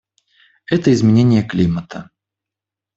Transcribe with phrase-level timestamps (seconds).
[0.65, 2.09] Это изменение климата.